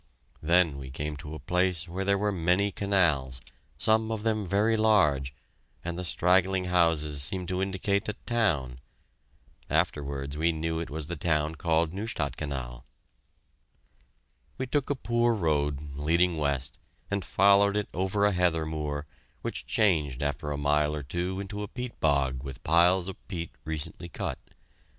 Then 0.41 0.79
we 0.79 0.89
came 0.89 1.15
to 1.17 1.35
a 1.35 1.39
place 1.39 1.87
where 1.87 2.03
there 2.03 2.17
were 2.17 2.31
many 2.31 2.71
canals, 2.71 3.39
some 3.77 4.09
of 4.11 4.23
them 4.23 4.47
very 4.47 4.75
large, 4.75 5.31
and 5.85 5.95
the 5.95 6.03
straggling 6.03 6.65
houses 6.65 7.21
seemed 7.21 7.47
to 7.49 7.61
indicate 7.61 8.09
a 8.09 8.13
town. 8.25 8.79
Afterwards 9.69 10.35
we 10.37 10.51
knew 10.53 10.79
it 10.79 10.89
was 10.89 11.05
the 11.05 11.15
town 11.15 11.53
called 11.53 11.93
Nieuwstadskanaal. 11.93 12.83
We 14.57 14.65
took 14.65 14.89
a 14.89 14.95
poor 14.95 15.35
road, 15.35 15.95
leading 15.95 16.35
west, 16.37 16.79
and 17.11 17.23
followed 17.23 17.77
it 17.77 17.87
over 17.93 18.25
a 18.25 18.31
heather 18.31 18.65
moor, 18.65 19.05
which 19.43 19.67
changed 19.67 20.23
after 20.23 20.49
a 20.51 20.57
mile 20.57 20.95
or 20.95 21.03
two 21.03 21.39
into 21.39 21.61
a 21.61 21.67
peat 21.67 21.99
bog 21.99 22.41
with 22.43 22.63
piles 22.63 23.07
of 23.07 23.17
peat 23.27 23.51
recently 23.65 24.09
cut. 24.09 24.39